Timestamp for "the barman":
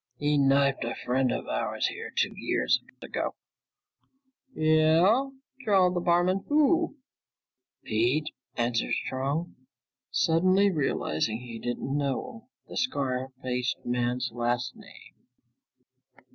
5.95-6.43